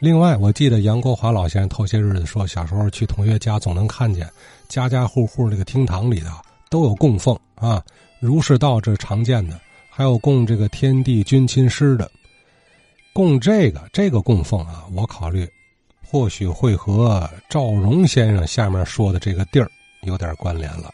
[0.00, 4.26] 另外，我记得杨国华老先生头些日子说，小时候去同学家总能看见
[4.66, 6.28] 家家户户那个厅堂里头
[6.70, 7.84] 都有供奉啊，
[8.18, 9.60] 儒释道这常见的，
[9.90, 12.10] 还有供这个天地君亲师的，
[13.12, 15.46] 供这个这个供奉啊，我考虑
[16.02, 19.70] 或许会和赵荣先生下面说的这个地儿
[20.04, 20.90] 有点关联了。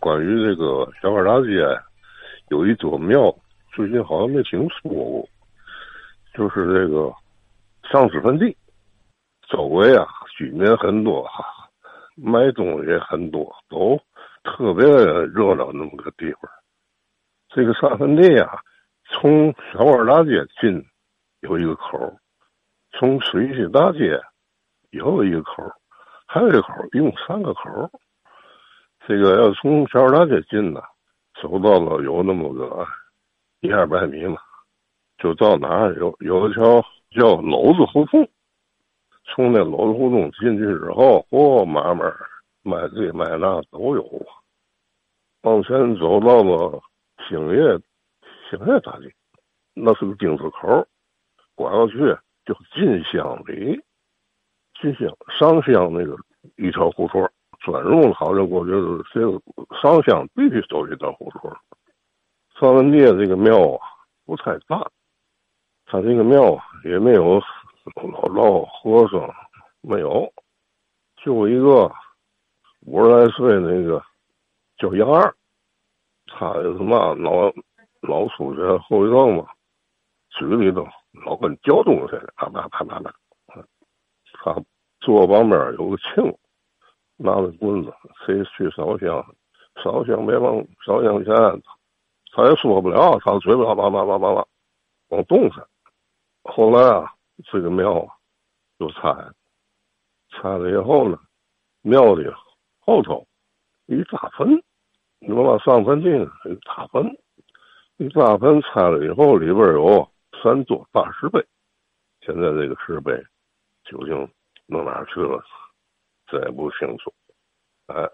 [0.00, 1.62] 关于这个小二大街
[2.50, 3.34] 有一座庙，
[3.74, 5.26] 最近好像没听说过，
[6.34, 7.10] 就是这个
[7.90, 8.56] 丧尸坟地，
[9.48, 11.44] 周围啊居民很多，哈
[12.16, 14.00] 卖东西很多，都
[14.42, 16.50] 特别热闹那么个地方。
[17.48, 18.58] 这个上坟地啊，
[19.08, 20.84] 从小二大街进
[21.40, 22.12] 有一个口，
[22.92, 24.20] 从水西大街
[24.90, 25.62] 也有一个口，
[26.26, 27.90] 还有一个口，一共三个口。
[29.06, 30.82] 这个要从小二大街进呢，
[31.40, 32.84] 走到了有那么个
[33.60, 34.38] 一二百米嘛，
[35.18, 36.84] 就到哪有有一条
[37.16, 38.28] 叫篓子胡同，
[39.24, 42.04] 从那篓子胡同进去之后，哦，买卖
[42.62, 44.26] 卖这卖那都有。
[45.42, 46.80] 往前走到了
[47.26, 47.58] 兴业
[48.50, 49.10] 兴业大街，
[49.74, 50.86] 那是个丁字口，
[51.54, 51.96] 拐过去
[52.44, 53.80] 就进乡里，
[54.80, 56.16] 进乡上乡那个
[56.56, 57.28] 一条胡同。
[57.60, 59.40] 转入好像我觉得这个
[59.80, 61.50] 上香必须走这条胡同。
[62.60, 63.80] 上文街这个庙啊
[64.24, 64.88] 不太大，
[65.86, 67.40] 他这个庙啊也没有
[67.94, 69.34] 老老和尚，
[69.80, 70.32] 没有，
[71.16, 71.90] 就一个
[72.82, 74.02] 五十来岁那个
[74.78, 75.34] 叫杨二，
[76.26, 77.52] 他什么老
[78.00, 79.46] 老出血后遗症嘛，
[80.30, 80.86] 嘴里头
[81.24, 83.14] 老跟嚼东西似的，啪啪啪啪啪。
[84.44, 84.54] 他
[85.00, 86.34] 坐旁边有个磬。
[87.18, 87.90] 拿着棍子，
[88.26, 89.24] 谁去烧香？
[89.82, 91.34] 烧香别往烧香前，
[92.30, 94.46] 他也说不了，他嘴巴叭叭叭叭叭
[95.08, 95.66] 往动上。
[96.48, 97.12] 后来啊，
[97.50, 98.14] 这个庙啊
[98.78, 99.12] 就拆，
[100.30, 101.18] 拆了以后呢，
[101.82, 102.26] 庙里
[102.80, 103.26] 后头
[103.86, 104.62] 一大坟，
[105.18, 107.04] 你往上坟地一大坟，
[107.98, 110.08] 一大坟拆了以后，里边有
[110.42, 111.44] 三座大石碑。
[112.20, 113.12] 现在这个石碑
[113.84, 114.28] 究竟
[114.66, 115.42] 弄哪去了？
[116.26, 117.12] 这也不清楚，
[117.86, 118.08] 哎，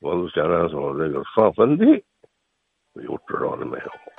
[0.00, 1.84] 我是现在说这个上坟地，
[2.94, 4.17] 有知道的没有？